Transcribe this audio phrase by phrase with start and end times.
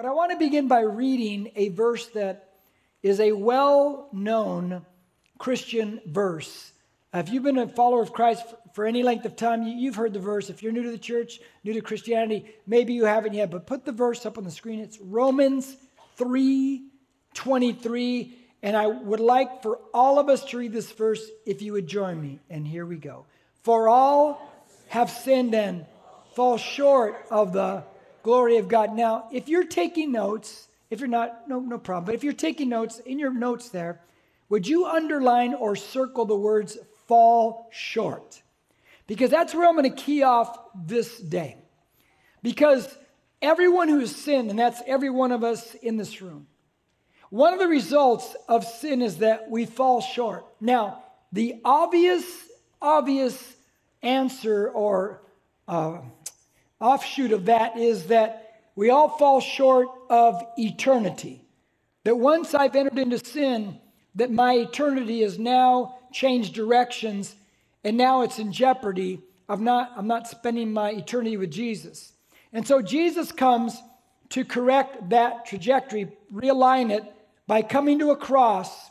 [0.00, 2.54] But I want to begin by reading a verse that
[3.02, 4.86] is a well known
[5.36, 6.72] Christian verse.
[7.12, 10.18] If you've been a follower of Christ for any length of time, you've heard the
[10.18, 10.48] verse.
[10.48, 13.84] If you're new to the church, new to Christianity, maybe you haven't yet, but put
[13.84, 14.80] the verse up on the screen.
[14.80, 15.76] It's Romans
[16.16, 16.82] 3
[17.34, 18.38] 23.
[18.62, 21.86] And I would like for all of us to read this verse if you would
[21.86, 22.38] join me.
[22.48, 23.26] And here we go.
[23.64, 24.50] For all
[24.88, 25.84] have sinned and
[26.34, 27.84] fall short of the
[28.22, 28.94] glory of God.
[28.94, 32.06] Now, if you're taking notes, if you're not, no, no problem.
[32.06, 34.00] But if you're taking notes, in your notes there,
[34.48, 38.42] would you underline or circle the words fall short?
[39.06, 41.56] Because that's where I'm going to key off this day.
[42.42, 42.96] Because
[43.40, 46.46] everyone who has sinned, and that's every one of us in this room,
[47.30, 50.44] one of the results of sin is that we fall short.
[50.60, 52.24] Now, the obvious,
[52.82, 53.56] obvious
[54.02, 55.22] answer or
[55.68, 55.98] uh,
[56.80, 61.44] offshoot of that is that we all fall short of eternity.
[62.04, 63.78] That once I've entered into sin,
[64.14, 67.34] that my eternity has now changed directions
[67.84, 72.12] and now it's in jeopardy of not I'm not spending my eternity with Jesus.
[72.52, 73.80] And so Jesus comes
[74.30, 77.04] to correct that trajectory, realign it
[77.46, 78.90] by coming to a cross,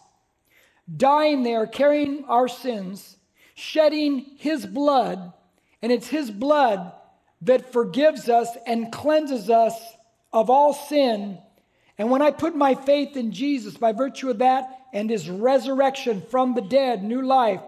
[0.98, 3.18] dying there, carrying our sins,
[3.56, 5.34] shedding his blood,
[5.82, 6.92] and it's his blood
[7.42, 9.76] that forgives us and cleanses us
[10.34, 11.38] of all sin.
[11.98, 16.22] And when I put my faith in Jesus by virtue of that and his resurrection
[16.22, 17.62] from the dead, new life,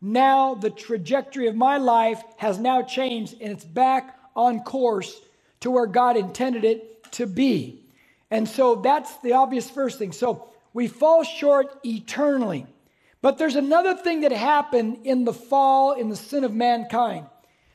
[0.00, 5.20] now the trajectory of my life has now changed and it's back on course
[5.60, 7.80] to where God intended it to be.
[8.30, 10.12] And so that's the obvious first thing.
[10.12, 12.66] So we fall short eternally.
[13.20, 17.26] But there's another thing that happened in the fall, in the sin of mankind.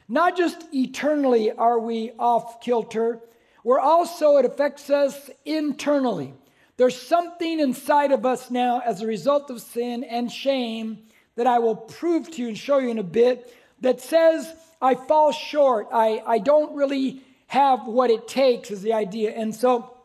[0.07, 3.19] Not just eternally are we off kilter,
[3.63, 6.33] we're also, it affects us internally.
[6.75, 11.03] There's something inside of us now as a result of sin and shame
[11.35, 14.95] that I will prove to you and show you in a bit that says, I
[14.95, 15.87] fall short.
[15.93, 19.31] I, I don't really have what it takes, is the idea.
[19.31, 19.95] And so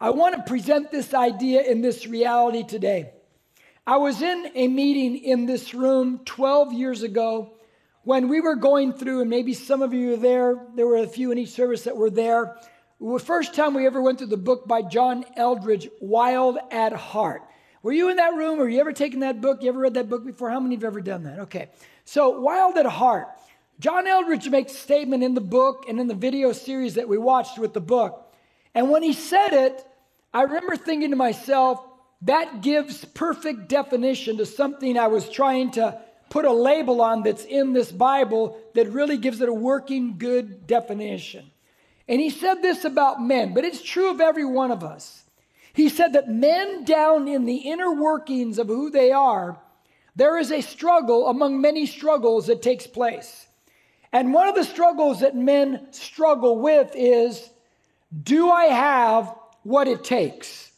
[0.00, 3.12] I want to present this idea in this reality today.
[3.86, 7.52] I was in a meeting in this room 12 years ago
[8.02, 11.06] when we were going through, and maybe some of you were there, there were a
[11.06, 12.56] few in each service that were there.
[13.00, 17.42] The first time we ever went through the book by John Eldredge, Wild at Heart.
[17.82, 18.58] Were you in that room?
[18.58, 19.62] Were you ever taken that book?
[19.62, 20.50] You ever read that book before?
[20.50, 21.38] How many of have ever done that?
[21.40, 21.70] Okay.
[22.04, 23.28] So, Wild at Heart.
[23.78, 27.16] John Eldredge makes a statement in the book and in the video series that we
[27.16, 28.34] watched with the book.
[28.74, 29.82] And when he said it,
[30.34, 31.82] I remember thinking to myself,
[32.22, 35.98] that gives perfect definition to something I was trying to
[36.30, 40.66] put a label on that's in this Bible that really gives it a working, good
[40.66, 41.50] definition.
[42.08, 45.24] And he said this about men, but it's true of every one of us.
[45.72, 49.58] He said that men down in the inner workings of who they are,
[50.16, 53.46] there is a struggle among many struggles that takes place.
[54.12, 57.48] And one of the struggles that men struggle with is
[58.22, 60.72] do I have what it takes?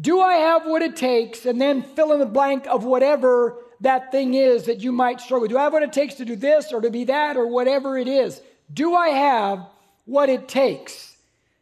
[0.00, 1.44] Do I have what it takes?
[1.44, 5.48] And then fill in the blank of whatever that thing is that you might struggle.
[5.48, 7.98] Do I have what it takes to do this or to be that or whatever
[7.98, 8.40] it is?
[8.72, 9.66] Do I have
[10.04, 11.16] what it takes?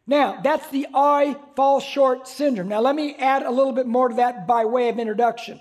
[0.06, 2.68] Now, that's the I fall short syndrome.
[2.68, 5.60] Now, let me add a little bit more to that by way of introduction.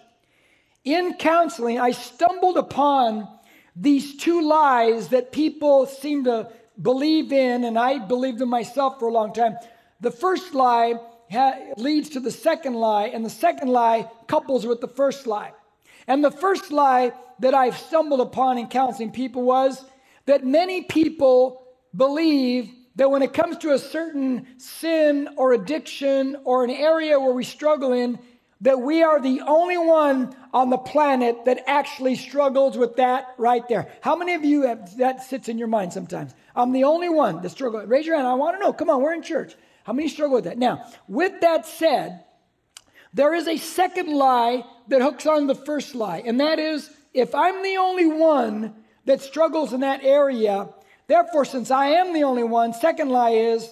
[0.83, 3.27] In counseling, I stumbled upon
[3.75, 9.07] these two lies that people seem to believe in, and I believed them myself for
[9.07, 9.55] a long time.
[10.01, 10.95] The first lie
[11.31, 15.51] ha- leads to the second lie, and the second lie couples with the first lie.
[16.09, 19.85] And the first lie that I've stumbled upon in counseling people was
[20.25, 21.63] that many people
[21.95, 27.31] believe that when it comes to a certain sin or addiction or an area where
[27.31, 28.19] we struggle in,
[28.61, 33.65] that we are the only one on the planet that actually struggles with that right
[33.69, 33.89] there.
[34.01, 36.33] How many of you have that sits in your mind sometimes?
[36.55, 37.87] I'm the only one that struggles.
[37.87, 38.27] Raise your hand.
[38.27, 38.73] I want to know.
[38.73, 39.55] Come on, we're in church.
[39.83, 40.57] How many struggle with that?
[40.57, 42.25] Now, with that said,
[43.13, 47.33] there is a second lie that hooks on the first lie, and that is if
[47.33, 48.75] I'm the only one
[49.05, 50.69] that struggles in that area,
[51.09, 53.67] Therefore, since I am the only one, second lie is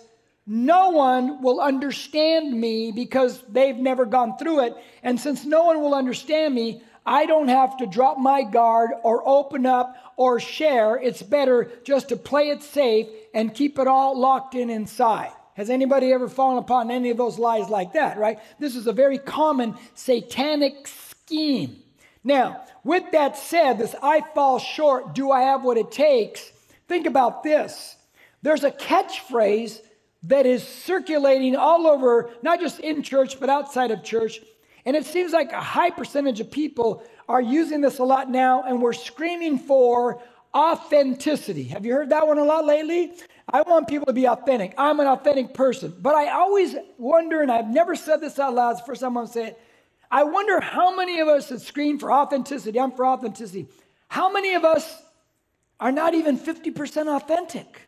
[0.48, 4.76] no one will understand me because they've never gone through it.
[5.04, 9.22] And since no one will understand me, I don't have to drop my guard or
[9.28, 10.98] open up or share.
[10.98, 13.06] It's better just to play it safe
[13.36, 15.32] and keep it all locked in inside.
[15.58, 18.38] Has anybody ever fallen upon any of those lies like that, right?
[18.60, 21.78] This is a very common satanic scheme.
[22.24, 26.52] Now, with that said, this I fall short, do I have what it takes?
[26.88, 27.96] Think about this
[28.44, 29.82] there's a catchphrase
[30.24, 34.40] that is circulating all over, not just in church, but outside of church.
[34.86, 38.64] And it seems like a high percentage of people are using this a lot now,
[38.64, 40.22] and we're screaming for
[40.54, 41.64] authenticity.
[41.64, 43.14] Have you heard that one a lot lately?
[43.50, 44.74] I want people to be authentic.
[44.78, 45.96] I'm an authentic person.
[46.00, 49.18] But I always wonder, and I've never said this out loud, it's the first time
[49.18, 49.62] I'm saying it.
[50.12, 53.68] I wonder how many of us that scream for authenticity, I'm for authenticity,
[54.10, 55.02] how many of us
[55.80, 57.82] are not even 50% authentic?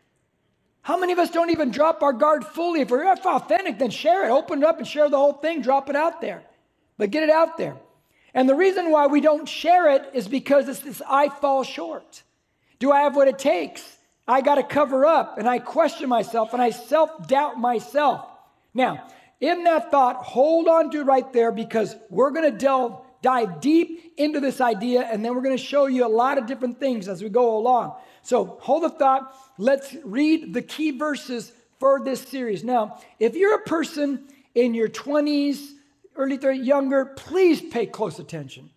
[0.82, 2.82] How many of us don't even drop our guard fully?
[2.82, 4.32] If we're authentic, then share it.
[4.32, 5.62] Open it up and share the whole thing.
[5.62, 6.44] Drop it out there.
[6.98, 7.76] But get it out there.
[8.34, 12.24] And the reason why we don't share it is because it's this I fall short.
[12.80, 13.98] Do I have what it takes?
[14.30, 18.28] I got to cover up and I question myself and I self doubt myself.
[18.74, 19.08] Now,
[19.42, 24.14] in that thought, hold on to right there because we're going to delve, dive deep
[24.18, 27.08] into this idea and then we're going to show you a lot of different things
[27.08, 27.96] as we go along.
[28.22, 29.34] So hold the thought.
[29.58, 32.64] Let's read the key verses for this series.
[32.64, 35.72] Now, if you're a person in your 20s,
[36.16, 38.70] early 30s, younger, please pay close attention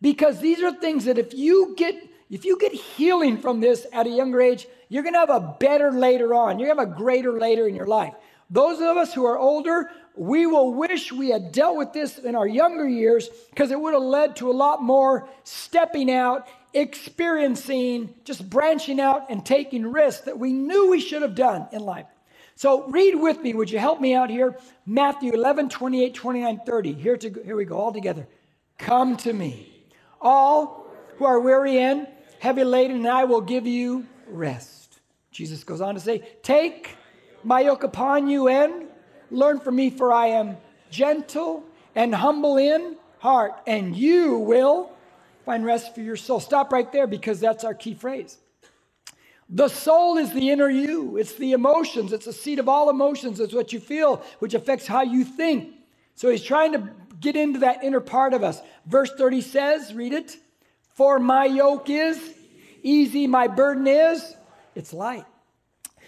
[0.00, 4.06] because these are things that if you get if you get healing from this at
[4.06, 6.58] a younger age, you're going to have a better later on.
[6.58, 8.14] You're going to have a greater later in your life.
[8.48, 12.34] Those of us who are older, we will wish we had dealt with this in
[12.34, 18.14] our younger years because it would have led to a lot more stepping out, experiencing,
[18.24, 22.06] just branching out and taking risks that we knew we should have done in life.
[22.54, 23.54] So read with me.
[23.54, 24.56] Would you help me out here?
[24.84, 26.92] Matthew 11, 28, 29, 30.
[26.92, 28.28] Here, to, here we go, all together.
[28.78, 29.86] Come to me,
[30.20, 30.86] all
[31.16, 32.06] who are weary and
[32.40, 34.98] heavy laden, and I will give you rest.
[35.30, 36.96] Jesus goes on to say, Take
[37.44, 38.88] my yoke upon you and
[39.30, 40.56] learn from me, for I am
[40.90, 41.62] gentle
[41.94, 44.90] and humble in heart, and you will
[45.44, 46.40] find rest for your soul.
[46.40, 48.38] Stop right there because that's our key phrase.
[49.48, 51.16] The soul is the inner you.
[51.16, 52.12] It's the emotions.
[52.12, 53.40] It's the seat of all emotions.
[53.40, 55.74] It's what you feel, which affects how you think.
[56.14, 56.88] So he's trying to
[57.18, 58.60] get into that inner part of us.
[58.86, 60.36] Verse 30 says, read it.
[61.00, 62.20] For my yoke is
[62.82, 64.36] easy, my burden is,
[64.74, 65.24] it's light.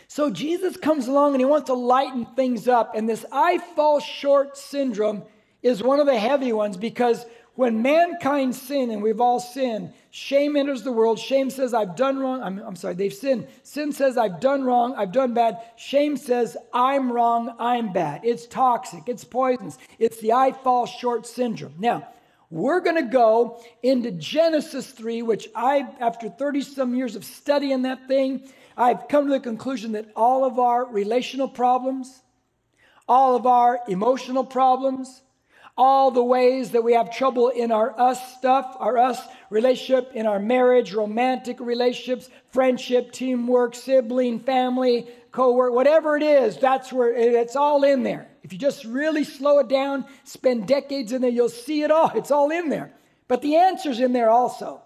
[0.06, 2.94] So Jesus comes along and he wants to lighten things up.
[2.94, 5.22] And this I fall short syndrome
[5.62, 7.24] is one of the heavy ones because
[7.54, 11.18] when mankind sin, and we've all sinned, shame enters the world.
[11.18, 12.42] Shame says, I've done wrong.
[12.42, 13.48] I'm, I'm, sorry, they've sinned.
[13.62, 14.94] Sin says, I've done wrong.
[14.94, 15.56] I've done bad.
[15.76, 17.56] Shame says, I'm wrong.
[17.58, 18.20] I'm bad.
[18.24, 19.04] It's toxic.
[19.06, 19.78] It's poisonous.
[19.98, 21.76] It's the I fall short syndrome.
[21.78, 22.08] Now,
[22.52, 27.82] we're going to go into Genesis 3, which I, after 30 some years of studying
[27.82, 28.42] that thing,
[28.76, 32.20] I've come to the conclusion that all of our relational problems,
[33.08, 35.22] all of our emotional problems,
[35.78, 39.18] all the ways that we have trouble in our us stuff, our us
[39.52, 46.92] relationship, in our marriage, romantic relationships, friendship, teamwork, sibling, family, co-work, whatever it is, that's
[46.92, 48.26] where it's all in there.
[48.42, 52.10] If you just really slow it down, spend decades in there, you'll see it all.
[52.14, 52.92] It's all in there.
[53.28, 54.80] But the answer's in there also.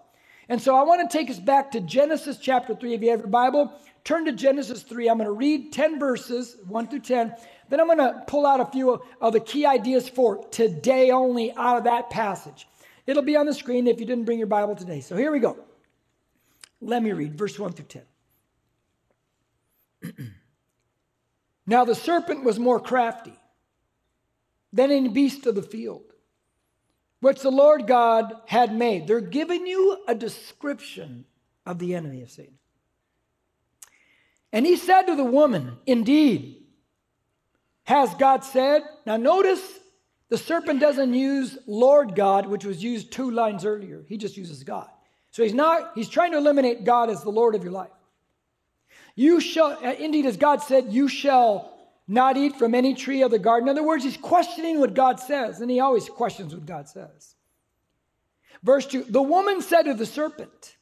[0.49, 2.93] And so I want to take us back to Genesis chapter 3.
[2.93, 3.73] If you have your Bible,
[4.03, 5.09] turn to Genesis 3.
[5.09, 7.33] I'm going to read 10 verses, 1 through 10.
[7.69, 11.53] Then I'm going to pull out a few of the key ideas for today only
[11.53, 12.67] out of that passage.
[13.07, 14.99] It'll be on the screen if you didn't bring your Bible today.
[14.99, 15.57] So here we go.
[16.81, 18.03] Let me read verse 1 through
[20.03, 20.13] 10.
[21.65, 23.33] now the serpent was more crafty
[24.73, 26.03] than any beast of the field,
[27.21, 29.07] which the Lord God had made.
[29.07, 31.25] They're giving you a description
[31.65, 32.59] of the enemy of Satan.
[34.51, 36.63] And he said to the woman, Indeed,
[37.83, 38.83] has God said?
[39.05, 39.61] Now, notice
[40.29, 44.03] the serpent doesn't use Lord God, which was used two lines earlier.
[44.07, 44.89] He just uses God.
[45.31, 47.91] So he's not, he's trying to eliminate God as the Lord of your life.
[49.15, 51.73] You shall, uh, indeed, as God said, you shall
[52.07, 53.67] not eat from any tree of the garden.
[53.67, 57.35] In other words, he's questioning what God says, and he always questions what God says.
[58.63, 60.77] Verse 2 The woman said to the serpent,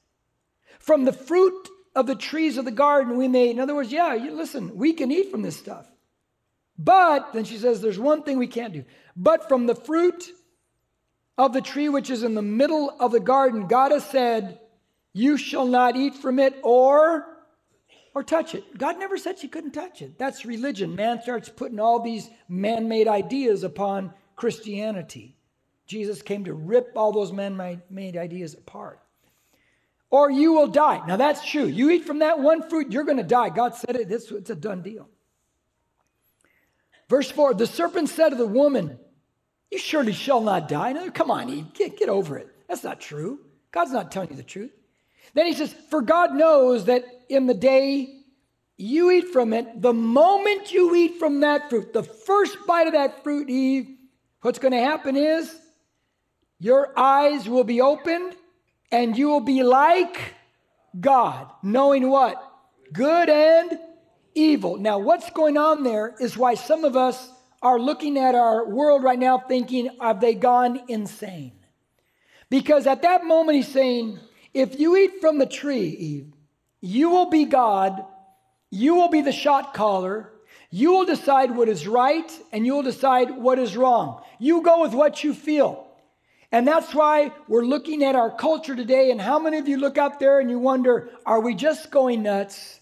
[0.80, 4.14] From the fruit of the trees of the garden we may, in other words, yeah,
[4.14, 5.88] you, listen, we can eat from this stuff.
[6.77, 8.84] But, then she says, there's one thing we can't do.
[9.15, 10.29] But from the fruit
[11.38, 14.60] of the tree which is in the middle of the garden, God has said,
[15.13, 17.25] You shall not eat from it or
[18.13, 18.77] or touch it.
[18.77, 20.17] God never said she couldn't touch it.
[20.17, 20.96] That's religion.
[20.96, 25.36] Man starts putting all these man-made ideas upon Christianity.
[25.86, 29.01] Jesus came to rip all those man-made ideas apart.
[30.10, 31.05] Or you will die.
[31.05, 31.65] Now that's true.
[31.65, 33.50] You eat from that one fruit, you're going to die.
[33.50, 34.10] God said it.
[34.10, 35.10] It's, it's a done deal.
[37.10, 38.98] Verse 4 The serpent said to the woman,
[39.72, 40.94] You surely shall not die.
[40.94, 42.48] No, come on, Eve, get, get over it.
[42.68, 43.40] That's not true.
[43.72, 44.72] God's not telling you the truth.
[45.34, 48.22] Then he says, For God knows that in the day
[48.78, 52.94] you eat from it, the moment you eat from that fruit, the first bite of
[52.94, 53.90] that fruit, Eve,
[54.42, 55.54] what's going to happen is
[56.60, 58.36] your eyes will be opened
[58.92, 60.36] and you will be like
[61.00, 62.42] God, knowing what?
[62.94, 63.80] Good and
[64.36, 64.77] evil.
[64.77, 69.04] Now, what's going on there is why some of us are looking at our world
[69.04, 71.54] right now thinking, have they gone insane?
[72.50, 74.20] Because at that moment, he's saying,
[74.54, 76.34] if you eat from the tree, Eve,
[76.82, 78.06] you will be God,
[78.70, 80.32] you will be the shot caller,
[80.70, 84.22] you will decide what is right, and you will decide what is wrong.
[84.39, 85.88] You go with what you feel.
[86.51, 89.12] And that's why we're looking at our culture today.
[89.12, 92.24] And how many of you look out there and you wonder, are we just going
[92.24, 92.80] nuts?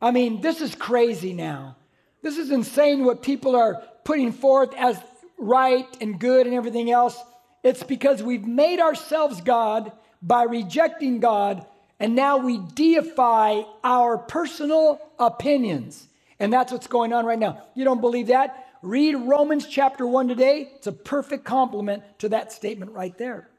[0.00, 1.76] I mean, this is crazy now.
[2.22, 4.98] This is insane what people are putting forth as
[5.38, 7.18] right and good and everything else.
[7.62, 9.92] It's because we've made ourselves God
[10.22, 11.66] by rejecting God,
[11.98, 16.06] and now we deify our personal opinions.
[16.38, 17.62] And that's what's going on right now.
[17.74, 18.66] You don't believe that?
[18.82, 20.70] Read Romans chapter 1 today.
[20.76, 23.50] It's a perfect complement to that statement right there.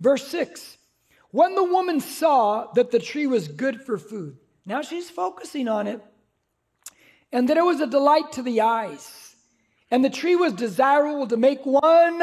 [0.00, 0.76] Verse 6
[1.30, 4.36] When the woman saw that the tree was good for food,
[4.68, 6.00] now she's focusing on it,
[7.32, 9.34] and that it was a delight to the eyes,
[9.90, 12.22] and the tree was desirable to make one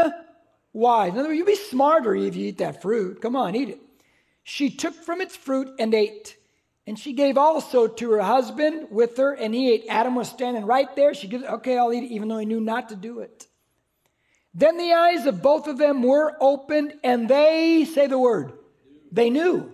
[0.71, 1.13] wise.
[1.13, 3.21] In other words, you'd be smarter if you eat that fruit.
[3.21, 3.79] Come on, eat it.
[4.43, 6.37] She took from its fruit and ate.
[6.87, 9.85] And she gave also to her husband with her, and he ate.
[9.89, 11.15] Adam was standing right there.
[11.15, 13.47] She gives, okay, I'll eat it, even though he knew not to do it.
[14.53, 18.53] Then the eyes of both of them were opened, and they, say the word,
[19.11, 19.73] they knew.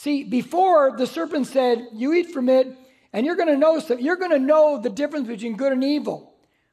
[0.00, 2.74] See, before the serpent said, You eat from it,
[3.12, 5.84] and you're going to know so you're going to know the difference between good and
[5.84, 6.32] evil.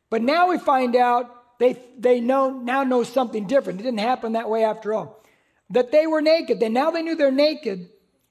[0.09, 3.81] But now we find out they they know now know something different.
[3.81, 5.25] It didn't happen that way after all.
[5.71, 6.61] That they were naked.
[6.61, 7.89] Then now they knew they're naked,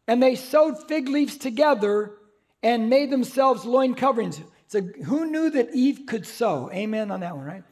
[0.09, 2.15] and they sewed fig leaves together
[2.63, 4.41] and made themselves loin coverings.
[4.67, 6.71] So who knew that Eve could sew?
[6.73, 7.65] Amen on that one, right?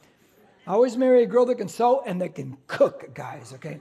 [0.66, 3.80] I always marry a girl that can sew and that can cook, guys, okay?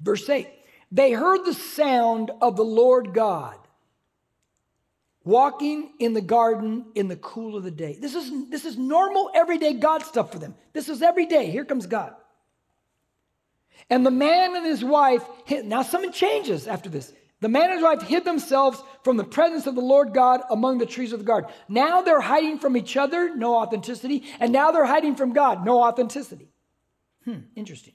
[0.00, 0.57] Verse 8
[0.90, 3.56] They heard the sound of the Lord God
[5.24, 7.98] walking in the garden in the cool of the day.
[8.00, 10.54] This is, this is normal, everyday God stuff for them.
[10.72, 11.50] This is every day.
[11.50, 12.14] Here comes God.
[13.90, 17.12] And the man and his wife, hid, now something changes after this.
[17.40, 20.78] The man and his wife hid themselves from the presence of the Lord God among
[20.78, 21.50] the trees of the garden.
[21.68, 24.24] Now they're hiding from each other, no authenticity.
[24.40, 26.48] And now they're hiding from God, no authenticity.
[27.24, 27.94] Hmm, interesting.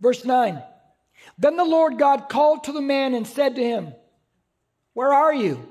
[0.00, 0.60] Verse 9
[1.38, 3.94] Then the Lord God called to the man and said to him,
[4.92, 5.68] Where are you?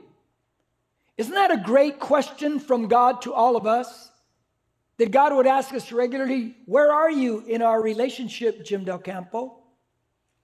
[1.17, 4.11] Isn't that a great question from God to all of us?
[4.97, 9.59] That God would ask us regularly, Where are you in our relationship, Jim Del Campo?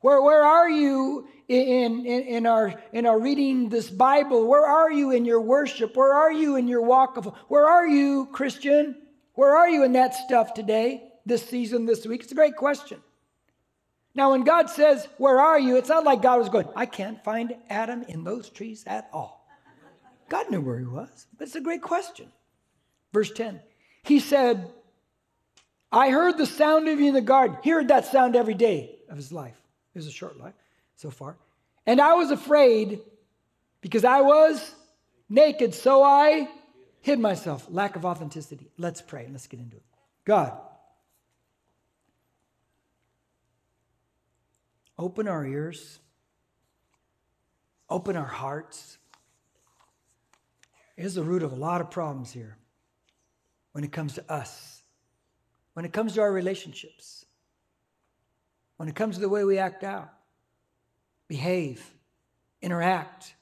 [0.01, 4.47] Where, where are you in, in, in, our, in our reading this Bible?
[4.47, 5.97] Where are you in your worship?
[5.97, 8.95] Where are you in your walk of, where are you, Christian?
[9.33, 12.23] Where are you in that stuff today, this season, this week?
[12.23, 13.01] It's a great question.
[14.19, 15.77] Now, when God says, Where are you?
[15.77, 19.47] It's not like God was going, I can't find Adam in those trees at all.
[20.27, 22.27] God knew where he was, but it's a great question.
[23.13, 23.61] Verse 10
[24.03, 24.69] he said,
[25.89, 27.55] I heard the sound of you in the garden.
[27.63, 29.55] He heard that sound every day of his life.
[29.95, 30.53] It was a short life
[30.97, 31.37] so far.
[31.85, 32.99] And I was afraid
[33.79, 34.75] because I was
[35.29, 36.49] naked, so I
[36.99, 37.67] hid myself.
[37.69, 38.69] Lack of authenticity.
[38.77, 39.23] Let's pray.
[39.23, 39.83] and Let's get into it.
[40.25, 40.59] God,
[44.99, 45.99] open our ears,
[47.89, 48.97] open our hearts.
[50.97, 52.57] Is the root of a lot of problems here
[53.71, 54.83] when it comes to us,
[55.73, 57.25] when it comes to our relationships,
[58.75, 60.11] when it comes to the way we act out,
[61.29, 61.89] behave,
[62.61, 63.33] interact,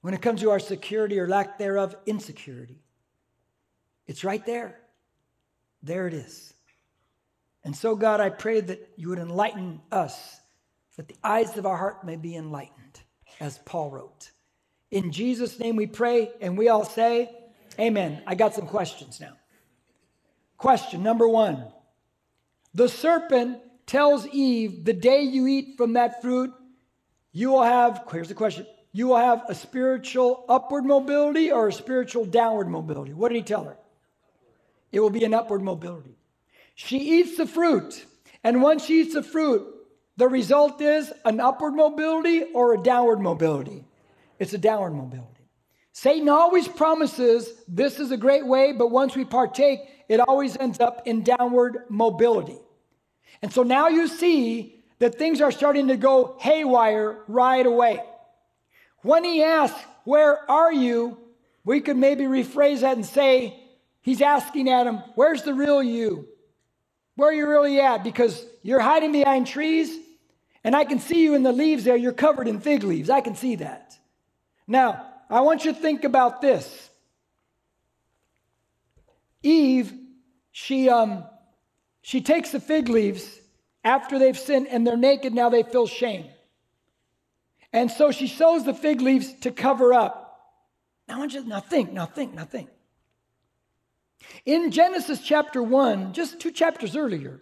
[0.00, 2.82] when it comes to our security or lack thereof, insecurity.
[4.08, 4.80] It's right there.
[5.84, 6.52] There it is.
[7.62, 10.40] And so, God, I pray that you would enlighten us,
[10.96, 13.00] that the eyes of our heart may be enlightened,
[13.40, 14.30] as Paul wrote.
[14.90, 17.30] In Jesus' name we pray, and we all say,
[17.78, 18.22] Amen.
[18.26, 19.32] I got some questions now.
[20.56, 21.66] Question number one
[22.74, 26.52] The serpent tells Eve, the day you eat from that fruit,
[27.32, 31.72] you will have, here's the question, you will have a spiritual upward mobility or a
[31.72, 33.12] spiritual downward mobility.
[33.12, 33.76] What did he tell her?
[34.90, 36.16] It will be an upward mobility.
[36.74, 38.06] She eats the fruit,
[38.42, 39.75] and once she eats the fruit,
[40.16, 43.84] the result is an upward mobility or a downward mobility.
[44.38, 45.32] It's a downward mobility.
[45.92, 50.80] Satan always promises this is a great way, but once we partake, it always ends
[50.80, 52.58] up in downward mobility.
[53.42, 58.02] And so now you see that things are starting to go haywire right away.
[59.02, 61.18] When he asks, Where are you?
[61.64, 63.60] we could maybe rephrase that and say,
[64.00, 66.28] He's asking Adam, Where's the real you?
[67.16, 68.04] Where are you really at?
[68.04, 69.98] Because you're hiding behind trees,
[70.66, 71.94] and I can see you in the leaves there.
[71.94, 73.08] You're covered in fig leaves.
[73.08, 73.96] I can see that.
[74.66, 76.90] Now, I want you to think about this.
[79.44, 79.94] Eve,
[80.50, 81.22] she um,
[82.02, 83.24] she takes the fig leaves
[83.84, 85.32] after they've sinned and they're naked.
[85.32, 86.26] Now they feel shame,
[87.72, 90.40] and so she sews the fig leaves to cover up.
[91.06, 92.70] Now I want you to now think, now think, now think.
[94.44, 97.40] In Genesis chapter 1, just two chapters earlier,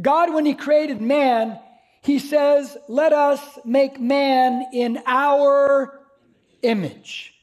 [0.00, 1.58] God, when He created man,
[2.02, 6.00] He says, Let us make man in our
[6.62, 7.34] image.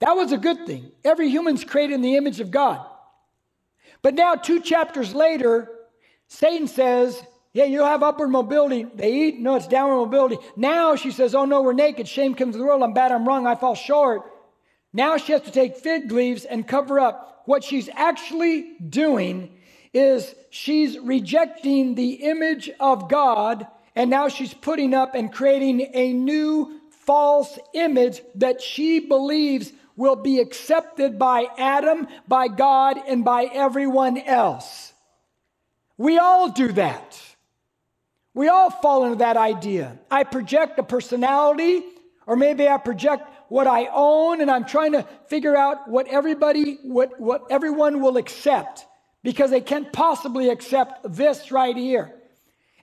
[0.00, 0.90] That was a good thing.
[1.04, 2.86] Every human's created in the image of God.
[4.02, 5.70] But now, two chapters later,
[6.28, 8.84] Satan says, Yeah, you'll have upward mobility.
[8.84, 10.38] They eat, no, it's downward mobility.
[10.56, 12.08] Now she says, Oh no, we're naked.
[12.08, 12.82] Shame comes to the world.
[12.82, 14.22] I'm bad, I'm wrong, I fall short.
[14.92, 17.42] Now she has to take fig leaves and cover up.
[17.46, 19.56] What she's actually doing
[19.92, 26.12] is she's rejecting the image of God, and now she's putting up and creating a
[26.12, 33.44] new false image that she believes will be accepted by Adam, by God, and by
[33.52, 34.92] everyone else.
[35.98, 37.20] We all do that.
[38.32, 39.98] We all fall into that idea.
[40.10, 41.82] I project a personality,
[42.26, 46.78] or maybe I project what I own, and I'm trying to figure out what everybody,
[46.82, 48.86] what, what everyone will accept
[49.22, 52.14] because they can't possibly accept this right here.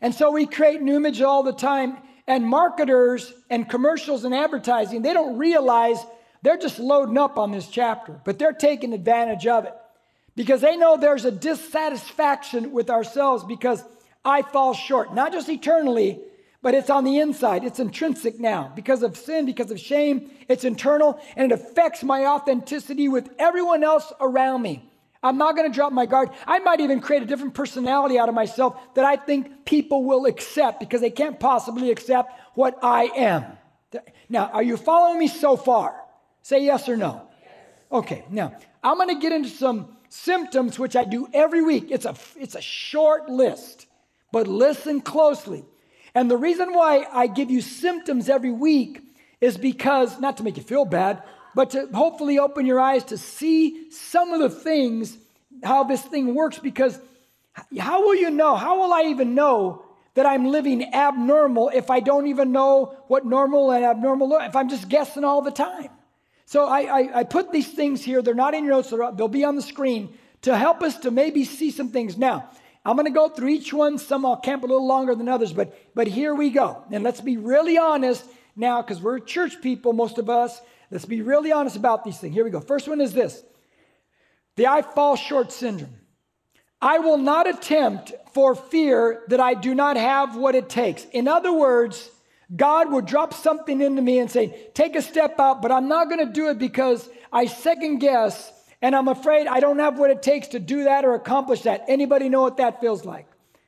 [0.02, 1.98] And so we create new images all the time.
[2.28, 5.98] And marketers and commercials and advertising, they don't realize
[6.42, 9.74] they're just loading up on this chapter, but they're taking advantage of it
[10.36, 13.84] because they know there's a dissatisfaction with ourselves because
[14.24, 16.20] I fall short, not just eternally,
[16.62, 17.64] but it's on the inside.
[17.64, 20.30] It's intrinsic now because of sin, because of shame.
[20.48, 24.90] It's internal and it affects my authenticity with everyone else around me.
[25.28, 26.30] I'm not going to drop my guard.
[26.46, 30.26] I might even create a different personality out of myself that I think people will
[30.26, 33.46] accept because they can't possibly accept what I am.
[34.30, 35.96] Now, are you following me so far?
[36.42, 37.28] Say yes or no.
[37.92, 41.88] Okay, now I'm going to get into some symptoms which I do every week.
[41.90, 43.86] It's a, it's a short list,
[44.32, 45.66] but listen closely.
[46.16, 49.02] And the reason why I give you symptoms every week
[49.40, 51.22] is because, not to make you feel bad,
[51.58, 55.18] but to hopefully open your eyes to see some of the things,
[55.64, 56.60] how this thing works.
[56.60, 57.00] Because
[57.80, 58.56] how will you know?
[58.56, 63.26] How will I even know that I'm living abnormal if I don't even know what
[63.26, 65.90] normal and abnormal look, if I'm just guessing all the time?
[66.46, 68.22] So I, I, I put these things here.
[68.22, 71.44] They're not in your notes, they'll be on the screen to help us to maybe
[71.44, 72.20] see some things.
[72.20, 72.52] Now,
[72.86, 73.98] I'm going to go through each one.
[73.98, 76.84] Some I'll camp a little longer than others, but but here we go.
[76.92, 78.24] And let's be really honest
[78.56, 80.62] now, because we're church people, most of us.
[80.90, 82.34] Let's be really honest about these things.
[82.34, 82.62] Here we go.
[82.62, 83.44] First one is this:
[84.56, 85.94] the I fall short syndrome.
[86.82, 91.06] I will not attempt for fear that I do not have what it takes.
[91.06, 92.12] In other words,
[92.56, 96.08] God will drop something into me and say, Take a step out, but I'm not
[96.08, 100.12] going to do it because I second guess and I'm afraid I don't have what
[100.12, 101.86] it takes to do that or accomplish that.
[101.88, 103.28] Anybody know what that feels like?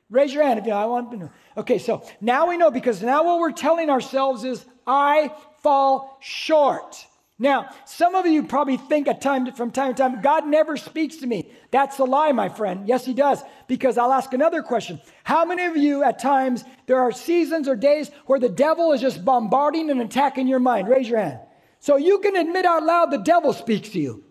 [0.09, 0.77] Raise your hand if you know.
[0.77, 1.31] I want to know.
[1.57, 7.05] Okay, so now we know because now what we're telling ourselves is, I fall short.
[7.41, 11.15] Now, some of you probably think at time from time to time, God never speaks
[11.17, 11.49] to me.
[11.71, 12.85] That's a lie, my friend.
[12.85, 13.41] Yes, He does.
[13.67, 14.99] Because I'll ask another question.
[15.23, 18.99] How many of you at times there are seasons or days where the devil is
[18.99, 20.89] just bombarding and attacking your mind?
[20.89, 21.39] Raise your hand.
[21.79, 24.23] So you can admit out loud the devil speaks to you.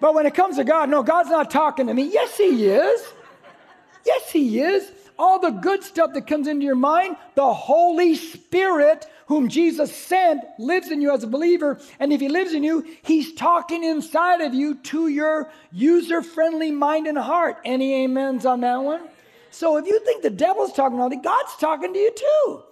[0.00, 2.04] But when it comes to God, no, God's not talking to me.
[2.12, 3.00] Yes, He is.
[4.04, 4.92] Yes, He is.
[5.18, 10.42] All the good stuff that comes into your mind, the Holy Spirit, whom Jesus sent,
[10.58, 11.78] lives in you as a believer.
[12.00, 16.70] And if He lives in you, He's talking inside of you to your user friendly
[16.70, 17.58] mind and heart.
[17.64, 19.02] Any amens on that one?
[19.50, 22.62] So if you think the devil's talking all God's talking to you too.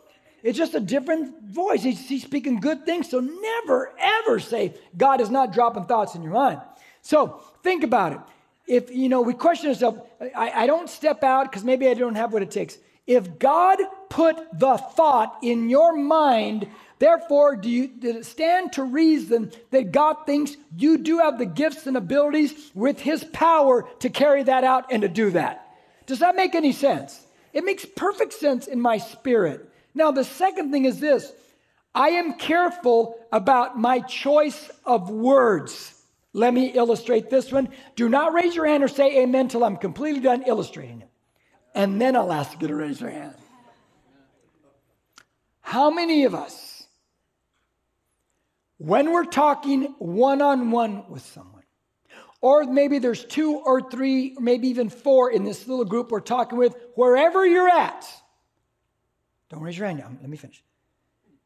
[0.42, 1.82] It's just a different voice.
[1.82, 3.10] He's, he's speaking good things.
[3.10, 6.60] So never, ever say God is not dropping thoughts in your mind.
[7.02, 8.20] So think about it.
[8.66, 9.98] If, you know, we question ourselves,
[10.34, 12.78] I, I don't step out because maybe I don't have what it takes.
[13.06, 18.82] If God put the thought in your mind, therefore, do you did it stand to
[18.82, 24.10] reason that God thinks you do have the gifts and abilities with His power to
[24.10, 25.76] carry that out and to do that?
[26.06, 27.24] Does that make any sense?
[27.52, 29.70] It makes perfect sense in my spirit.
[29.94, 31.32] Now, the second thing is this
[31.94, 35.94] I am careful about my choice of words.
[36.32, 37.70] Let me illustrate this one.
[37.94, 41.08] Do not raise your hand or say amen till I'm completely done illustrating it.
[41.76, 43.34] And then I'll ask you to raise your hand.
[45.60, 46.76] How many of us
[48.78, 51.62] when we're talking one on one with someone,
[52.40, 56.58] or maybe there's two or three, maybe even four in this little group we're talking
[56.58, 58.06] with, wherever you're at,
[59.48, 60.10] don't raise your hand now.
[60.20, 60.62] Let me finish.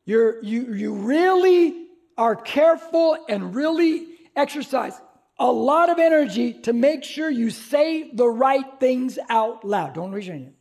[0.04, 1.86] You're, you, you really
[2.18, 5.00] are careful and really exercise
[5.40, 9.94] a lot of energy to make sure you say the right things out loud.
[9.94, 10.52] Don't raise your hand.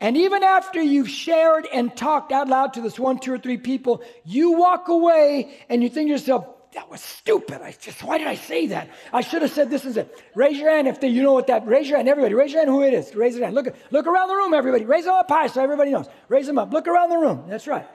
[0.00, 3.56] And even after you've shared and talked out loud to this one, two, or three
[3.56, 7.62] people, you walk away and you think to yourself, that was stupid.
[7.62, 8.90] I just, why did I say that?
[9.12, 10.14] I should have said this is it.
[10.34, 12.34] Raise your hand if they, you know what that, raise your hand, everybody.
[12.34, 13.14] Raise your hand who it is.
[13.14, 13.54] Raise your hand.
[13.54, 14.84] Look, look around the room, everybody.
[14.84, 16.08] Raise them up high so everybody knows.
[16.28, 16.72] Raise them up.
[16.72, 17.44] Look around the room.
[17.48, 17.86] That's right.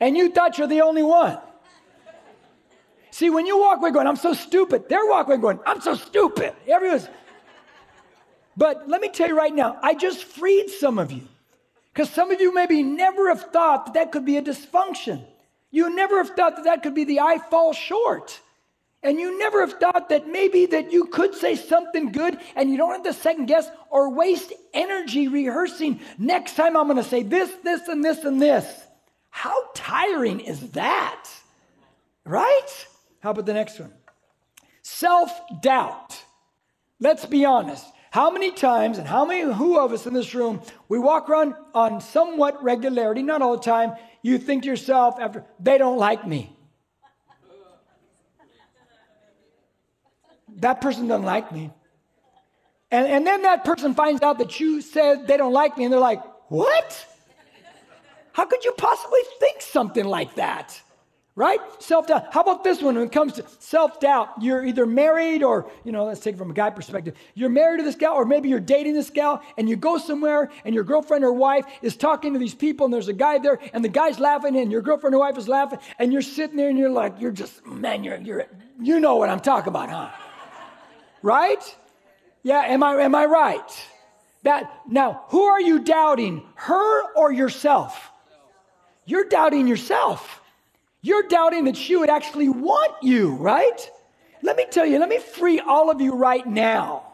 [0.00, 1.38] And you thought you're the only one.
[3.16, 5.94] See, when you walk away going, I'm so stupid, they're walking away going, I'm so
[5.94, 6.52] stupid.
[6.68, 7.08] Everyone's.
[8.58, 11.22] But let me tell you right now, I just freed some of you.
[11.94, 15.24] Because some of you maybe never have thought that that could be a dysfunction.
[15.70, 18.38] You never have thought that that could be the I fall short.
[19.02, 22.76] And you never have thought that maybe that you could say something good and you
[22.76, 26.00] don't have to second guess or waste energy rehearsing.
[26.18, 28.66] Next time I'm going to say this, this, and this, and this.
[29.30, 31.30] How tiring is that?
[32.26, 32.86] Right?
[33.26, 33.92] How about the next one?
[34.82, 36.22] Self doubt.
[37.00, 37.84] Let's be honest.
[38.12, 41.54] How many times and how many, who of us in this room, we walk around
[41.74, 46.24] on somewhat regularity, not all the time, you think to yourself after, they don't like
[46.24, 46.56] me.
[50.58, 51.72] that person doesn't like me.
[52.92, 55.92] And, and then that person finds out that you said they don't like me, and
[55.92, 57.06] they're like, what?
[58.34, 60.80] How could you possibly think something like that?
[61.36, 61.60] Right?
[61.80, 62.32] Self doubt.
[62.32, 64.30] How about this one when it comes to self doubt?
[64.40, 67.14] You're either married or, you know, let's take it from a guy perspective.
[67.34, 70.50] You're married to this gal, or maybe you're dating this gal, and you go somewhere
[70.64, 73.60] and your girlfriend or wife is talking to these people, and there's a guy there,
[73.72, 76.70] and the guy's laughing, and your girlfriend or wife is laughing, and you're sitting there
[76.70, 78.46] and you're like, you're just, man, you're, you're,
[78.80, 80.10] you know what I'm talking about, huh?
[81.22, 81.76] right?
[82.42, 83.86] Yeah, am I, am I right?
[84.44, 88.10] That, now, who are you doubting, her or yourself?
[89.04, 90.40] You're doubting yourself.
[91.06, 93.90] You're doubting that she would actually want you, right?
[94.42, 97.04] Let me tell you, let me free all of you right now.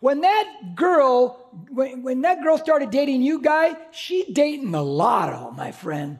[0.00, 5.50] When that girl, when, when that girl started dating you, guy, she dating the lotto,
[5.52, 6.18] my friend.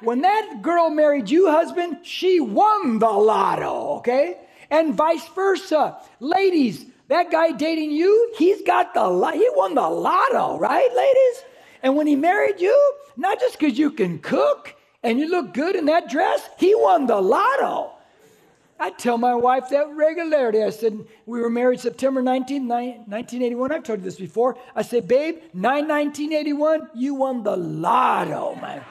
[0.00, 4.36] When that girl married you, husband, she won the lotto, okay?
[4.70, 5.98] And vice versa.
[6.20, 9.34] Ladies, that guy dating you, he's got the, lot.
[9.34, 11.42] he won the lotto, right, ladies?
[11.82, 15.76] And when he married you, not just because you can cook, and you look good
[15.76, 17.92] in that dress, he won the lotto.
[18.80, 20.62] I tell my wife that regularly.
[20.62, 23.72] I said, we were married September 19, 1981.
[23.72, 24.56] I've told you this before.
[24.74, 28.84] I said, babe, 9 1981, you won the lotto, man.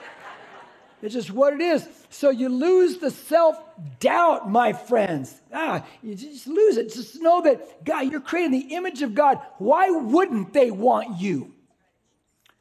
[1.02, 1.88] it's just what it is.
[2.10, 3.58] So you lose the self
[4.00, 5.40] doubt, my friends.
[5.54, 6.94] Ah, you just lose it.
[6.94, 9.40] Just know that, God, you're creating the image of God.
[9.58, 11.54] Why wouldn't they want you?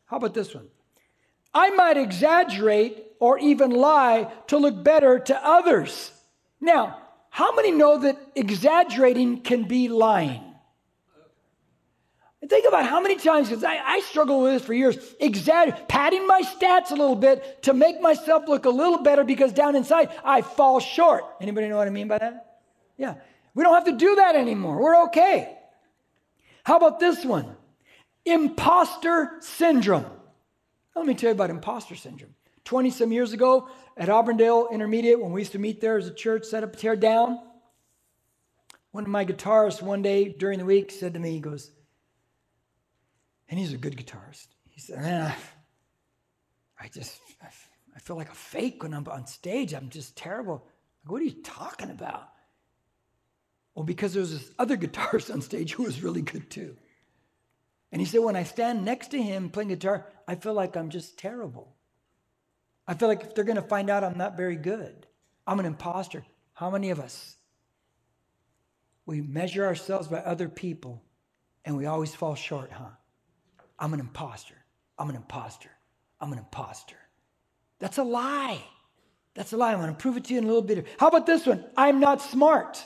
[0.04, 0.68] How about this one?
[1.52, 6.12] I might exaggerate or even lie to look better to others.
[6.60, 10.42] Now, how many know that exaggerating can be lying?
[12.48, 16.26] Think about how many times, because I, I struggle with this for years, exagger- padding
[16.28, 20.10] my stats a little bit to make myself look a little better because down inside
[20.22, 21.24] I fall short.
[21.40, 22.60] Anybody know what I mean by that?
[22.96, 23.14] Yeah.
[23.54, 24.80] We don't have to do that anymore.
[24.80, 25.58] We're okay.
[26.62, 27.56] How about this one?
[28.24, 30.06] Imposter syndrome.
[30.94, 32.35] Let me tell you about imposter syndrome.
[32.66, 36.12] 20 some years ago at Auburndale Intermediate, when we used to meet there as a
[36.12, 37.38] church, set up, tear down.
[38.90, 41.70] One of my guitarists one day during the week said to me, he goes,
[43.48, 44.48] and he's a good guitarist.
[44.68, 45.32] He said, man,
[46.80, 49.72] I, I just, I feel like a fake when I'm on stage.
[49.72, 50.66] I'm just terrible.
[51.06, 52.28] what are you talking about?
[53.76, 56.76] Well, because there was this other guitarist on stage who was really good too.
[57.92, 60.90] And he said, when I stand next to him playing guitar, I feel like I'm
[60.90, 61.75] just terrible.
[62.88, 65.06] I feel like if they're going to find out I'm not very good,
[65.46, 66.24] I'm an imposter.
[66.52, 67.36] How many of us?
[69.04, 71.02] We measure ourselves by other people
[71.64, 72.90] and we always fall short, huh?
[73.78, 74.54] I'm an imposter.
[74.98, 75.70] I'm an imposter.
[76.20, 76.96] I'm an imposter.
[77.78, 78.62] That's a lie.
[79.34, 79.72] That's a lie.
[79.72, 80.86] I'm going to prove it to you in a little bit.
[80.98, 81.64] How about this one?
[81.76, 82.82] I'm not smart.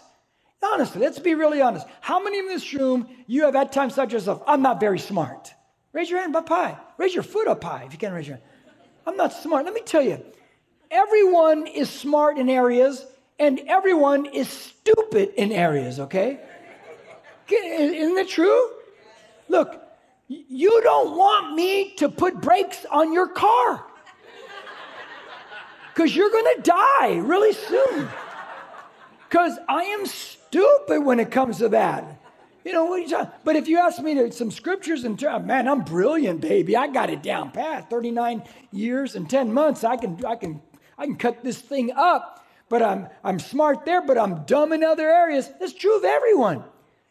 [0.63, 1.87] Honestly, let's be really honest.
[2.01, 4.99] How many in this room you have at times said to yourself, I'm not very
[4.99, 5.55] smart?
[5.93, 6.77] Raise your hand up high.
[6.99, 8.49] Raise your foot up high if you can raise your hand.
[9.07, 9.65] I'm not smart.
[9.65, 10.23] Let me tell you,
[10.91, 13.07] everyone is smart in areas
[13.39, 16.41] and everyone is stupid in areas, okay?
[17.51, 18.71] Isn't it true?
[19.49, 19.83] Look,
[20.29, 23.85] you don't want me to put brakes on your car.
[25.95, 28.09] because you're going to die really soon.
[29.29, 32.20] Because I am stupid when it comes to that.
[32.65, 33.33] You know, what you talking?
[33.45, 36.77] But if you ask me to some scriptures and uh, man, I'm brilliant, baby.
[36.77, 37.89] I got it down pat.
[37.89, 39.85] 39 years and 10 months.
[39.85, 40.61] I can I can
[40.99, 42.45] I can cut this thing up.
[42.69, 45.51] But I'm I'm smart there, but I'm dumb in other areas.
[45.59, 46.65] That's true of everyone.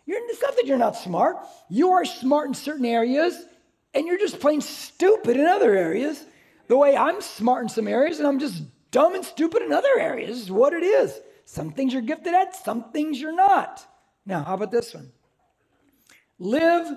[0.05, 1.38] You're, it's not that you're not smart.
[1.69, 3.39] You are smart in certain areas,
[3.93, 6.23] and you're just plain stupid in other areas.
[6.67, 9.99] The way I'm smart in some areas, and I'm just dumb and stupid in other
[9.99, 11.19] areas is what it is.
[11.45, 13.85] Some things you're gifted at, some things you're not.
[14.25, 15.12] Now, how about this one?
[16.39, 16.88] Live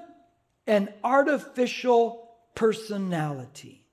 [0.66, 3.85] an artificial personality.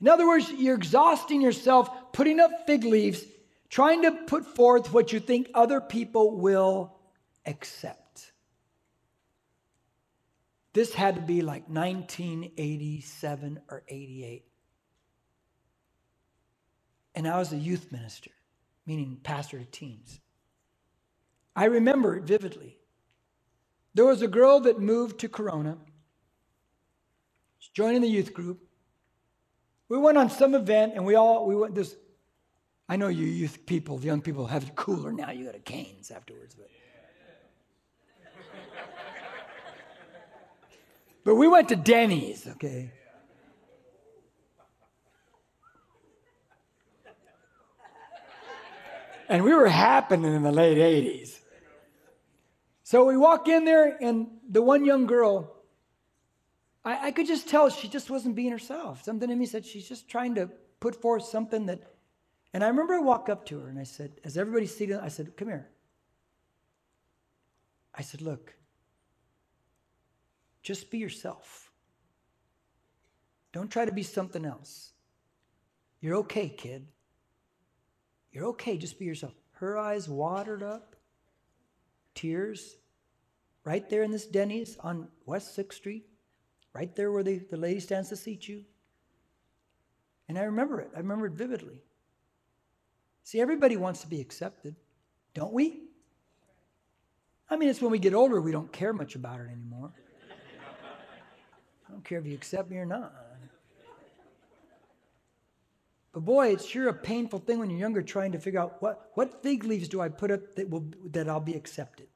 [0.00, 3.24] In other words, you're exhausting yourself, putting up fig leaves,
[3.70, 6.94] trying to put forth what you think other people will
[7.46, 8.32] accept.
[10.74, 14.44] This had to be like 1987 or 88.
[17.14, 18.32] And I was a youth minister,
[18.84, 20.20] meaning pastor to teens.
[21.54, 22.76] I remember it vividly.
[23.94, 25.78] There was a girl that moved to Corona,
[27.58, 28.60] She's joining the youth group.
[29.88, 31.96] We went on some event and we all, we went this.
[32.88, 35.30] I know you youth people, the young people have it cooler now.
[35.30, 36.68] You got a canes afterwards, but.
[41.24, 42.92] But we went to Denny's, okay?
[49.26, 51.40] And we were happening in the late 80s.
[52.84, 55.56] So we walk in there, and the one young girl,
[56.84, 59.02] I, I, could just tell she just wasn't being herself.
[59.02, 61.80] Something in me said she's just trying to put forth something that.
[62.52, 65.08] And I remember I walked up to her and I said, as everybody's seated, I
[65.08, 65.70] said, Come here.
[67.94, 68.54] I said, Look,
[70.62, 71.70] just be yourself.
[73.52, 74.92] Don't try to be something else.
[76.00, 76.86] You're okay, kid.
[78.30, 79.32] You're okay, just be yourself.
[79.52, 80.93] Her eyes watered up,
[82.14, 82.76] tears,
[83.64, 86.06] right there in this Denny's on West 6th Street,
[86.72, 88.64] right there where the, the lady stands to seat you.
[90.28, 90.90] And I remember it.
[90.94, 91.82] I remember it vividly.
[93.24, 94.76] See, everybody wants to be accepted,
[95.32, 95.82] don't we?
[97.48, 99.92] I mean, it's when we get older, we don't care much about it anymore.
[101.88, 103.23] I don't care if you accept me or not.
[106.14, 109.10] But boy, it's sure a painful thing when you're younger trying to figure out what,
[109.14, 112.06] what fig leaves do I put up that, will, that I'll be accepted.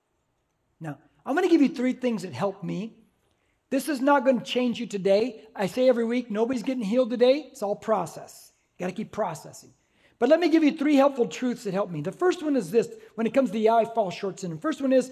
[0.80, 2.94] Now, I'm going to give you three things that help me.
[3.70, 5.42] This is not going to change you today.
[5.54, 7.48] I say every week, nobody's getting healed today.
[7.50, 8.52] It's all process.
[8.78, 9.74] Got to keep processing.
[10.20, 12.00] But let me give you three helpful truths that help me.
[12.00, 14.61] The first one is this when it comes to the I fall short syndrome.
[14.61, 15.11] First one is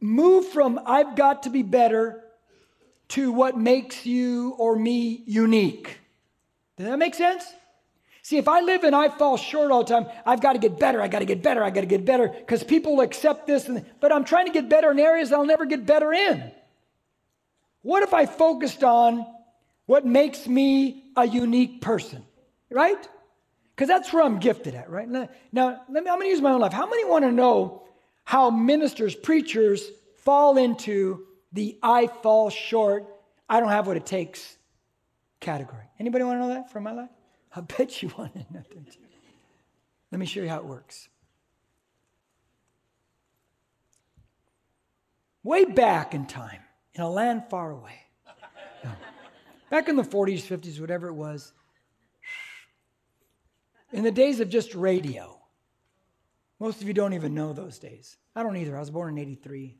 [0.00, 2.24] move from I've got to be better
[3.08, 5.98] to what makes you or me unique.
[6.78, 7.44] Does that make sense?
[8.24, 10.78] See, if I live and I fall short all the time, I've got to get
[10.78, 11.02] better.
[11.02, 11.62] I got to get better.
[11.62, 13.66] I got to get better because people accept this.
[13.66, 16.52] And, but I'm trying to get better in areas I'll never get better in.
[17.82, 19.26] What if I focused on
[19.86, 22.24] what makes me a unique person,
[22.70, 23.08] right?
[23.74, 25.08] Because that's where I'm gifted at, right?
[25.08, 26.72] Now, me, I'm going to use my own life.
[26.72, 27.82] How many want to know
[28.22, 29.84] how ministers, preachers
[30.18, 33.04] fall into the I fall short,
[33.48, 34.56] I don't have what it takes
[35.40, 35.82] category?
[35.98, 37.10] Anybody want to know that from my life?
[37.54, 39.02] I bet you want to don't you?
[40.10, 41.08] Let me show you how it works.
[45.42, 46.60] Way back in time,
[46.94, 47.98] in a land far away,
[49.70, 51.52] back in the 40s, 50s, whatever it was,
[53.92, 55.38] in the days of just radio,
[56.60, 58.18] most of you don't even know those days.
[58.36, 58.76] I don't either.
[58.76, 59.76] I was born in 83.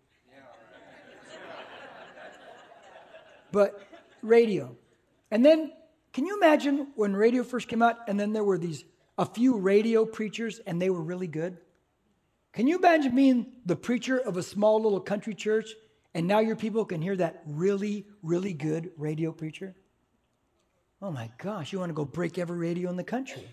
[3.52, 3.86] But
[4.22, 4.74] radio.
[5.30, 5.72] And then
[6.12, 8.84] can you imagine when radio first came out and then there were these
[9.18, 11.58] a few radio preachers and they were really good?
[12.52, 15.70] Can you imagine being the preacher of a small little country church
[16.14, 19.74] and now your people can hear that really, really good radio preacher?
[21.00, 23.48] Oh my gosh, you want to go break every radio in the country.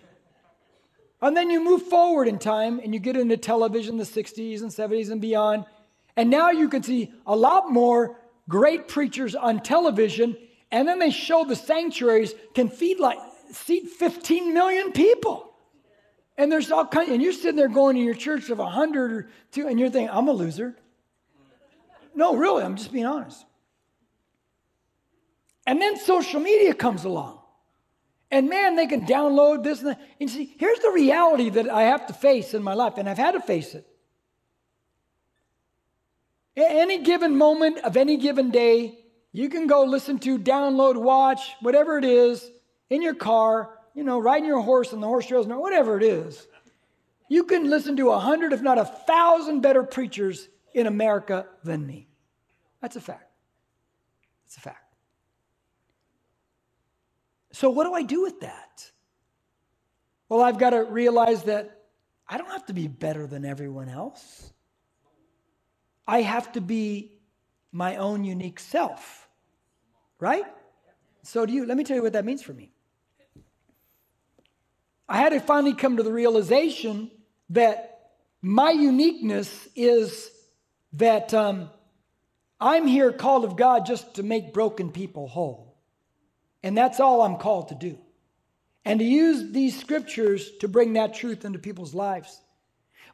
[1.22, 4.70] And then you move forward in time and you get into television, the 60s and
[4.70, 5.66] 70s and beyond.
[6.16, 10.38] And now you can see a lot more great preachers on television
[10.72, 13.18] and then they show the sanctuaries can feed like
[13.52, 15.52] seat 15 million people.
[16.38, 19.30] And there's all kind, and you're sitting there going to your church of 100 or
[19.52, 20.76] two, and you're thinking, I'm a loser.
[22.16, 23.46] No, really, I'm just being honest.
[25.68, 27.40] And then social media comes along.
[28.32, 30.02] And man, they can download this and that.
[30.20, 33.18] And see, here's the reality that I have to face in my life, and I've
[33.18, 33.86] had to face it.
[36.56, 38.99] Any given moment of any given day,
[39.32, 42.50] you can go listen to, download, watch, whatever it is
[42.90, 46.04] in your car you know, riding your horse on the horse trails, or whatever it
[46.04, 46.48] is,
[47.28, 51.86] you can listen to a hundred, if not a thousand, better preachers in America than
[51.86, 52.08] me.
[52.82, 53.30] That's a fact.
[54.46, 54.96] That's a fact.
[57.52, 58.90] So, what do I do with that?
[60.30, 61.82] Well, I've got to realize that
[62.26, 64.54] I don't have to be better than everyone else.
[66.08, 67.19] I have to be
[67.72, 69.28] my own unique self,
[70.20, 70.46] right?
[71.24, 71.66] So do you.
[71.66, 72.72] Let me tell you what that means for me.
[75.08, 77.10] I had to finally come to the realization
[77.50, 80.32] that my uniqueness is
[80.94, 81.70] that um,
[82.60, 85.78] I'm here called of God just to make broken people whole.
[86.62, 87.98] And that's all I'm called to do.
[88.86, 92.42] And to use these scriptures to bring that truth into people's lives.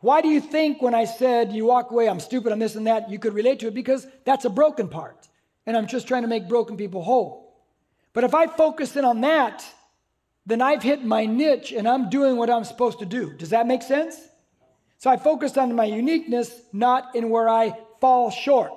[0.05, 2.85] Why do you think when I said you walk away, I'm stupid, I'm this and
[2.85, 3.73] that, you could relate to it?
[3.73, 5.27] Because that's a broken part.
[5.65, 7.57] And I'm just trying to make broken people whole.
[8.13, 9.65] But if I focus in on that,
[10.45, 13.33] then I've hit my niche and I'm doing what I'm supposed to do.
[13.33, 14.19] Does that make sense?
[14.99, 18.73] So I focused on my uniqueness, not in where I fall short.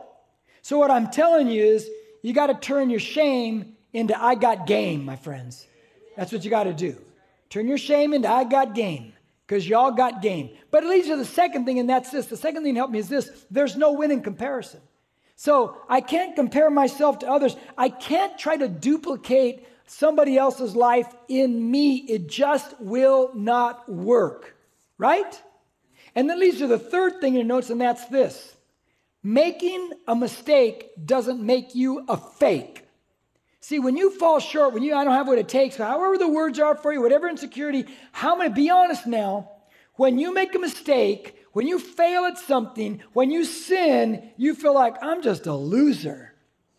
[0.63, 1.91] So what I'm telling you is
[2.23, 5.67] you got to turn your shame into I got game, my friends.
[6.17, 6.97] That's what you got to do.
[7.51, 9.13] Turn your shame into I got game
[9.49, 10.51] because y'all got game.
[10.71, 12.27] But it leads to the second thing, and that's this.
[12.27, 14.81] The second thing to help me is this there's no win in comparison.
[15.37, 17.57] So I can't compare myself to others.
[17.77, 21.97] I can't try to duplicate somebody else's life in me.
[21.97, 24.55] It just will not work,
[24.99, 25.43] right?
[26.15, 28.55] And that leads to the third thing in your notes, and that's this
[29.23, 32.88] making a mistake doesn't make you a fake.
[33.69, 36.27] See, when you fall short, when you, I don't have what it takes, however the
[36.27, 39.51] words are for you, whatever insecurity, how many, be honest now,
[39.97, 44.73] when you make a mistake, when you fail at something, when you sin, you feel
[44.73, 46.35] like, I'm just a loser.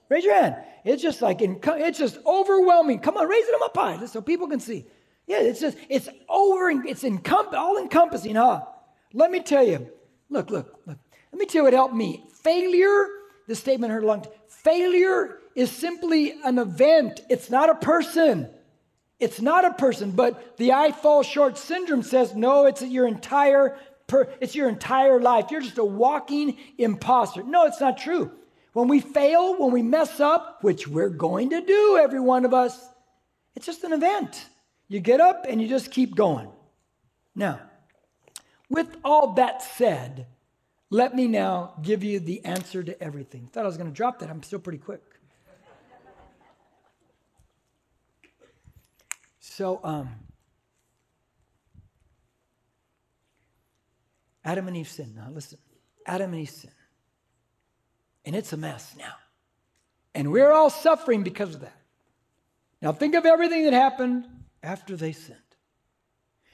[0.10, 0.56] Raise your hand.
[0.84, 3.02] It's just like, it's just overwhelming.
[3.02, 4.88] Come on, raise it up high so people can see.
[5.28, 8.64] Yeah, it's just, it's over, it's encom- all encompassing, huh?
[9.14, 9.88] Let me tell you,
[10.32, 10.98] look, look, look.
[11.32, 12.26] Let me tell you what helped me.
[12.42, 13.06] Failure,
[13.48, 17.22] the statement I heard a long failure is simply an event.
[17.30, 18.50] It's not a person.
[19.20, 23.78] It's not a person, but the I fall short syndrome says no, it's your entire
[24.08, 25.52] per, it's your entire life.
[25.52, 27.44] You're just a walking imposter.
[27.44, 28.32] No, it's not true.
[28.74, 32.54] When we fail, when we mess up, which we're going to do every one of
[32.54, 32.88] us,
[33.56, 34.46] it's just an event.
[34.88, 36.50] You get up and you just keep going.
[37.36, 37.60] Now,
[38.70, 40.28] with all that said,
[40.90, 43.48] let me now give you the answer to everything.
[43.48, 44.30] Thought I was going to drop that.
[44.30, 45.02] I'm still pretty quick.
[49.60, 50.10] So, um,
[54.46, 55.18] Adam and Eve sinned.
[55.18, 55.58] Now, listen.
[56.08, 56.74] Adam and Eve sinned.
[58.24, 59.16] And it's a mess now.
[60.16, 61.76] And we're all suffering because of that.
[62.82, 64.30] Now, think of everything that happened
[64.64, 65.38] after they sinned.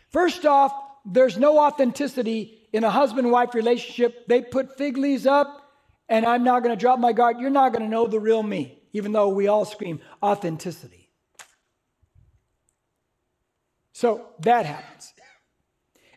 [0.09, 0.73] First off,
[1.05, 4.25] there's no authenticity in a husband wife relationship.
[4.27, 5.61] They put fig leaves up,
[6.09, 7.39] and I'm not going to drop my guard.
[7.39, 11.04] You're not going to know the real me, even though we all scream authenticity.
[13.95, 15.13] So that happens.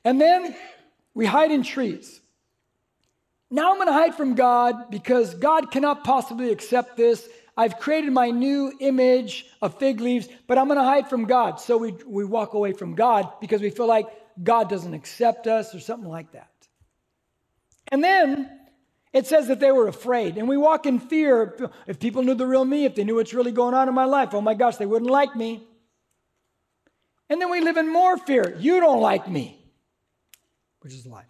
[0.04, 0.56] And then
[1.14, 2.20] we hide in trees.
[3.52, 7.28] Now I'm going to hide from God because God cannot possibly accept this.
[7.56, 11.60] I've created my new image of fig leaves, but I'm going to hide from God.
[11.60, 14.08] So we, we walk away from God because we feel like
[14.42, 16.50] God doesn't accept us or something like that.
[17.92, 18.50] And then
[19.12, 20.36] it says that they were afraid.
[20.36, 21.70] And we walk in fear.
[21.86, 24.04] If people knew the real me, if they knew what's really going on in my
[24.04, 25.67] life, oh my gosh, they wouldn't like me.
[27.30, 28.56] And then we live in more fear.
[28.58, 29.58] You don't like me,
[30.80, 31.24] which is a lie.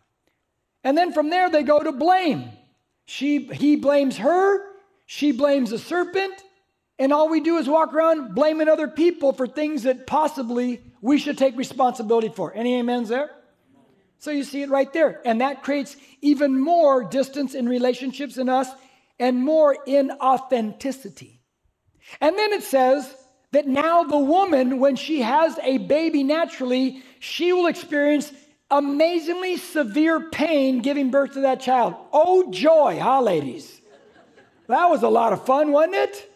[0.84, 2.50] And then from there, they go to blame.
[3.06, 4.60] She, he blames her,
[5.06, 6.42] she blames the serpent,
[6.98, 11.18] and all we do is walk around blaming other people for things that possibly we
[11.18, 12.52] should take responsibility for.
[12.54, 13.30] Any amens there?
[14.18, 15.20] So you see it right there.
[15.24, 18.68] And that creates even more distance in relationships in us
[19.18, 21.38] and more inauthenticity.
[22.20, 23.14] And then it says,
[23.52, 28.32] that now the woman, when she has a baby naturally, she will experience
[28.70, 31.94] amazingly severe pain giving birth to that child.
[32.12, 33.80] Oh, joy, huh, ladies?
[34.66, 36.30] That was a lot of fun, wasn't it?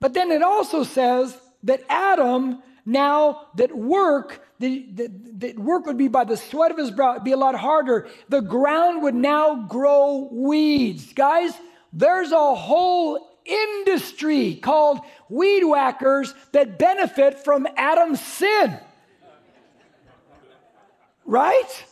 [0.00, 6.24] But then it also says that Adam, now that work, that work would be by
[6.24, 8.08] the sweat of his brow, it'd be a lot harder.
[8.28, 11.14] The ground would now grow weeds.
[11.14, 11.52] Guys,
[11.92, 18.78] there's a whole industry called weed whackers that benefit from Adam's sin.
[21.24, 21.84] Right?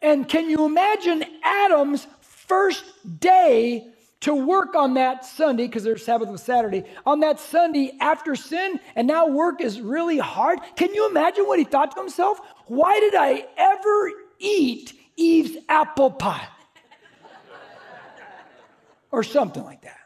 [0.00, 2.84] And can you imagine Adam's first
[3.20, 3.88] day
[4.20, 8.78] to work on that Sunday, because their Sabbath was Saturday, on that Sunday after sin,
[8.94, 10.60] and now work is really hard.
[10.76, 12.40] Can you imagine what he thought to himself?
[12.66, 16.46] Why did I ever eat Eve's apple pie?
[19.12, 20.00] or something like that.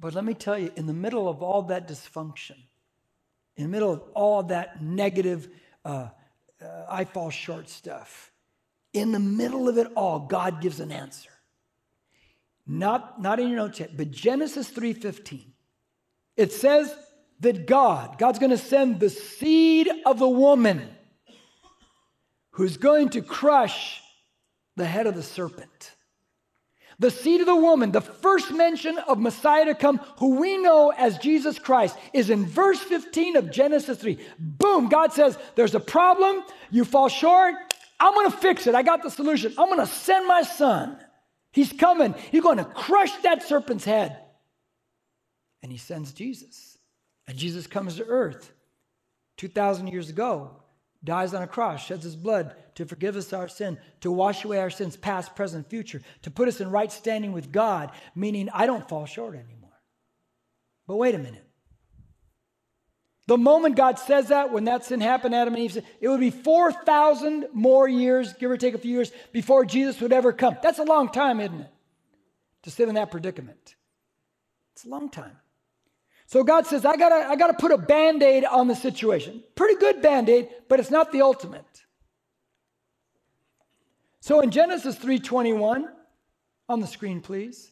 [0.00, 2.56] But let me tell you, in the middle of all that dysfunction,
[3.56, 5.48] in the middle of all that negative,
[5.84, 6.08] uh,
[6.62, 8.30] uh, I fall short stuff,
[8.92, 11.30] in the middle of it all, God gives an answer.
[12.66, 15.52] Not, not in your notes yet, but Genesis 3:15.
[16.36, 16.94] It says
[17.40, 20.88] that God, God's going to send the seed of the woman
[22.50, 24.02] who's going to crush
[24.76, 25.94] the head of the serpent.
[27.00, 30.92] The seed of the woman, the first mention of Messiah to come, who we know
[30.96, 34.18] as Jesus Christ, is in verse 15 of Genesis 3.
[34.38, 37.54] Boom, God says, There's a problem, you fall short,
[38.00, 38.74] I'm gonna fix it.
[38.74, 39.52] I got the solution.
[39.58, 40.98] I'm gonna send my son.
[41.52, 44.18] He's coming, he's gonna crush that serpent's head.
[45.62, 46.78] And he sends Jesus.
[47.26, 48.52] And Jesus comes to earth
[49.38, 50.62] 2,000 years ago
[51.04, 54.58] dies on a cross, sheds his blood to forgive us our sin, to wash away
[54.58, 58.66] our sins, past, present, future, to put us in right standing with God, meaning I
[58.66, 59.80] don't fall short anymore.
[60.86, 61.44] But wait a minute.
[63.26, 66.18] The moment God says that, when that sin happened, Adam and Eve said, it would
[66.18, 70.56] be 4,000 more years, give or take a few years, before Jesus would ever come.
[70.62, 71.70] That's a long time, isn't it?
[72.62, 73.76] To sit in that predicament.
[74.72, 75.36] It's a long time.
[76.28, 79.42] So God says, I gotta, I gotta put a band aid on the situation.
[79.54, 81.64] Pretty good band aid, but it's not the ultimate.
[84.20, 85.88] So in Genesis 3:21,
[86.68, 87.70] on the screen, please,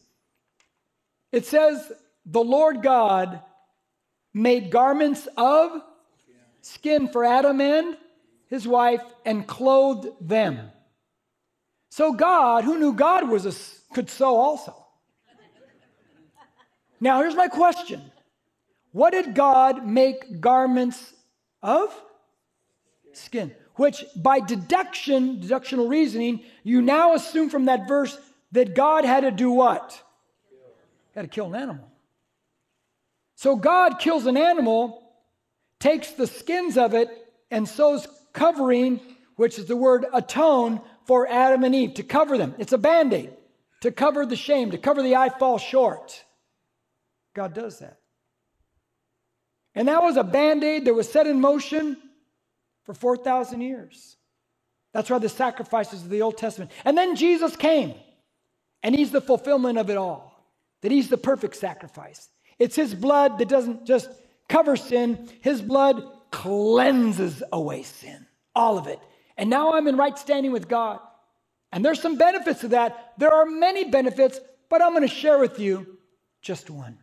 [1.31, 1.91] it says,
[2.25, 3.43] The Lord God
[4.33, 5.79] made garments of
[6.61, 7.95] skin for Adam and
[8.47, 10.71] his wife and clothed them.
[11.91, 14.73] So God, who knew God was a, could sew also.
[16.99, 18.01] Now here's my question.
[18.97, 21.13] What did God make garments
[21.61, 21.93] of?
[23.13, 23.53] Skin.
[23.75, 28.17] Which, by deduction, deductional reasoning, you now assume from that verse
[28.53, 30.01] that God had to do what?
[31.13, 31.87] Had to kill an animal.
[33.35, 35.03] So God kills an animal,
[35.79, 37.07] takes the skins of it,
[37.51, 38.99] and sews covering,
[39.35, 42.55] which is the word atone, for Adam and Eve, to cover them.
[42.57, 43.31] It's a band aid,
[43.81, 46.25] to cover the shame, to cover the I fall short.
[47.35, 47.99] God does that.
[49.77, 51.97] And that was a band aid that was set in motion
[52.83, 54.17] for 4,000 years.
[54.91, 56.71] That's why the sacrifices of the Old Testament.
[56.83, 57.93] And then Jesus came,
[58.81, 60.43] and he's the fulfillment of it all,
[60.81, 62.27] that he's the perfect sacrifice.
[62.57, 64.09] It's his blood that doesn't just
[64.49, 68.25] cover sin, his blood cleanses away sin,
[68.55, 68.99] all of it.
[69.37, 70.99] And now I'm in right standing with God.
[71.71, 73.13] And there's some benefits to that.
[73.19, 75.99] There are many benefits, but I'm going to share with you
[76.41, 76.97] just one.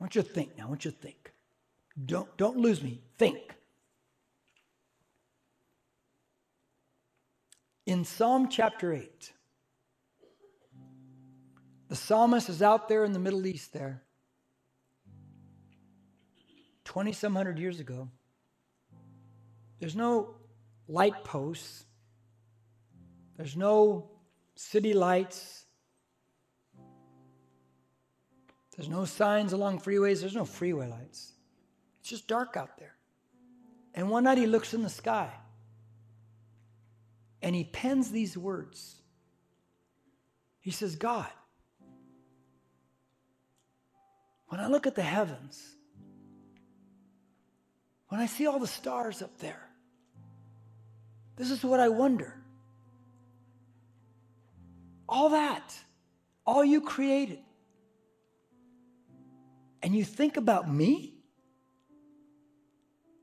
[0.00, 0.64] I want you to think now.
[0.64, 1.27] I want you to think.
[2.04, 3.00] Don't, don't lose me.
[3.16, 3.54] Think.
[7.86, 9.32] In Psalm chapter 8,
[11.88, 14.02] the psalmist is out there in the Middle East there,
[16.84, 18.08] 20 some hundred years ago.
[19.80, 20.34] There's no
[20.86, 21.86] light posts,
[23.38, 24.10] there's no
[24.54, 25.64] city lights,
[28.76, 31.32] there's no signs along freeways, there's no freeway lights.
[32.08, 32.94] Just dark out there.
[33.94, 35.30] And one night he looks in the sky
[37.42, 39.02] and he pens these words.
[40.60, 41.28] He says, God,
[44.46, 45.62] when I look at the heavens,
[48.08, 49.68] when I see all the stars up there,
[51.36, 52.40] this is what I wonder.
[55.06, 55.74] All that,
[56.46, 57.40] all you created,
[59.82, 61.17] and you think about me?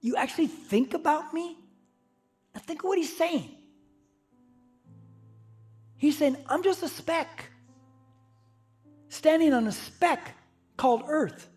[0.06, 1.58] You actually think about me?
[2.53, 3.49] Now think of what he's saying.
[5.97, 7.49] He's saying, I'm just a speck
[9.10, 10.36] standing on a speck
[10.78, 11.49] called Earth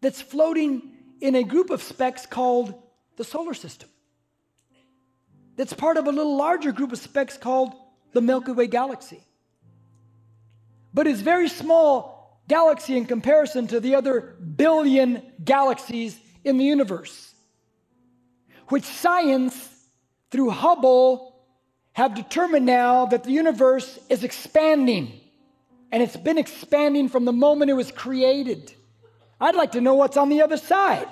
[0.00, 2.74] that's floating in a group of specks called
[3.14, 3.88] the solar system.
[5.54, 7.74] That's part of a little larger group of specks called
[8.12, 9.22] the Milky Way galaxy.
[10.92, 17.34] But it's very small galaxy in comparison to the other billion galaxies in the universe,
[18.68, 19.70] which science
[20.30, 21.34] through Hubble
[21.92, 25.20] have determined now that the universe is expanding.
[25.92, 28.72] And it's been expanding from the moment it was created.
[29.40, 31.08] I'd like to know what's on the other side.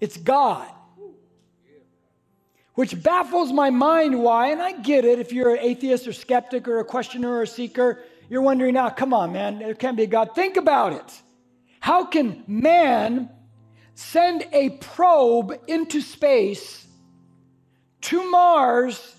[0.00, 0.68] It's God.
[2.74, 6.66] which baffles my mind why, and I get it if you're an atheist or skeptic
[6.66, 10.04] or a questioner or a seeker, you're wondering now, come on, man, there can't be
[10.04, 10.34] a God.
[10.34, 11.22] Think about it.
[11.80, 13.30] How can man
[13.94, 16.86] send a probe into space
[18.02, 19.14] to Mars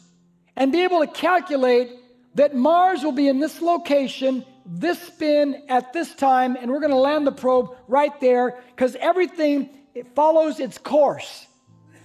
[0.55, 1.91] and be able to calculate
[2.35, 6.91] that Mars will be in this location, this spin at this time, and we're going
[6.91, 11.47] to land the probe right there because everything it follows its course.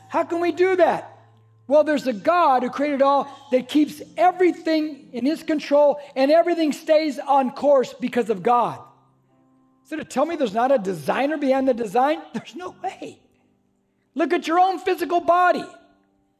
[0.09, 1.19] How can we do that?
[1.67, 6.73] Well, there's a God who created all that keeps everything in his control and everything
[6.73, 8.81] stays on course because of God.
[9.91, 13.19] So to tell me there's not a designer behind the design, there's no way.
[14.15, 15.65] Look at your own physical body.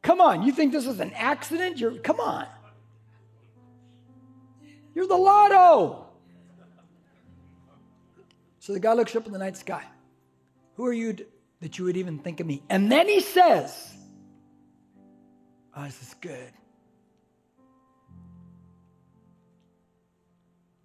[0.01, 1.77] Come on, you think this is an accident?
[1.77, 2.47] You're come on.
[4.95, 6.05] You're the lotto.
[8.59, 9.83] So the guy looks up in the night sky.
[10.77, 11.17] Who are you
[11.59, 12.63] that you would even think of me?
[12.69, 13.93] And then he says,
[15.75, 16.53] Oh, this is good.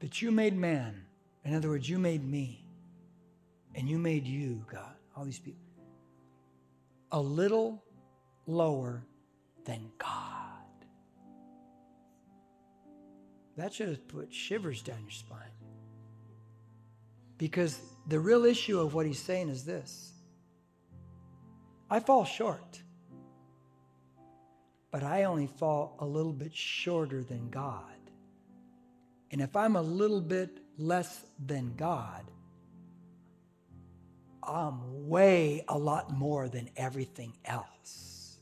[0.01, 1.06] That you made man.
[1.47, 2.67] In other words, you made me.
[3.77, 5.61] And you made you, God, all these people,
[7.13, 7.85] a little
[8.47, 9.05] lower
[9.65, 10.87] than God.
[13.57, 15.39] That should have put shivers down your spine.
[17.39, 17.79] Because
[18.09, 20.15] the real issue of what he's saying is this
[21.91, 22.81] I fall short,
[24.91, 27.83] but I only fall a little bit shorter than God.
[29.31, 32.31] And if I'm a little bit less than God,
[34.43, 38.39] I'm way a lot more than everything else.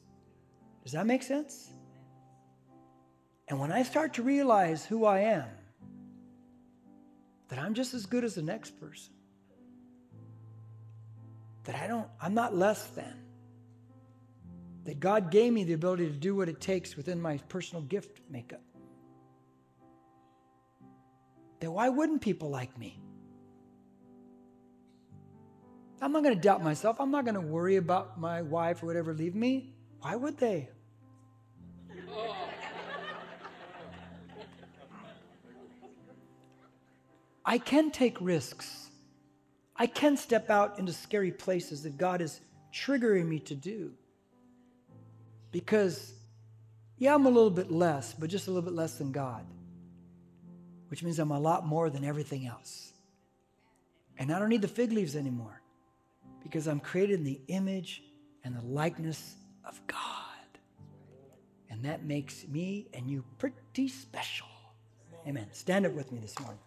[0.82, 1.70] Does that make sense?
[3.49, 5.49] And when I start to realize who I am,
[7.49, 9.14] that I'm just as good as the next person,
[11.64, 13.22] that I don't, I'm not less than,
[14.85, 18.20] that God gave me the ability to do what it takes within my personal gift
[18.30, 18.61] makeup.
[21.65, 23.01] Then why wouldn't people like me?
[26.03, 27.01] I'm not going to doubt myself.
[27.01, 29.73] I'm not going to worry about my wife or whatever leave me.
[30.01, 30.69] Why would they?
[37.47, 38.91] I can take risks.
[39.75, 42.41] I can step out into scary places that God is
[42.75, 43.93] triggering me to do.
[45.51, 46.12] Because,
[46.99, 49.47] yeah, I'm a little bit less, but just a little bit less than God,
[50.89, 52.93] which means I'm a lot more than everything else.
[54.18, 55.61] And I don't need the fig leaves anymore
[56.43, 58.03] because I'm created in the image
[58.45, 59.99] and the likeness of God.
[61.70, 64.47] And that makes me and you pretty special.
[65.26, 65.47] Amen.
[65.53, 66.61] Stand up with me this morning.